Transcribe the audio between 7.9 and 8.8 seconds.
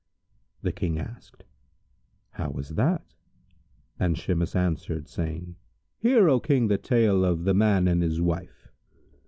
his Wife.